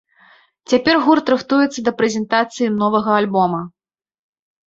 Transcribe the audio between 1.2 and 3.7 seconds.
рыхтуецца да прэзентацыі новага альбома.